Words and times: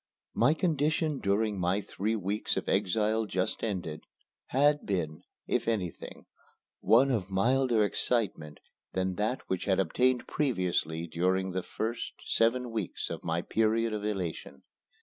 My 0.33 0.55
condition 0.55 1.19
during 1.19 1.59
my 1.59 1.79
three 1.79 2.15
weeks 2.15 2.57
of 2.57 2.67
exile 2.67 3.25
just 3.27 3.63
ended, 3.63 4.01
had 4.47 4.83
been, 4.83 5.21
if 5.45 5.67
anything, 5.67 6.25
one 6.79 7.11
of 7.11 7.29
milder 7.29 7.85
excitement 7.85 8.59
than 8.93 9.13
that 9.17 9.41
which 9.45 9.65
had 9.65 9.79
obtained 9.79 10.27
previously 10.27 11.05
during 11.05 11.51
the 11.51 11.61
first 11.61 12.13
seven 12.25 12.71
weeks 12.71 13.11
of 13.11 13.23
my 13.23 13.43
period 13.43 13.93
of 13.93 14.03
elation. 14.03 14.63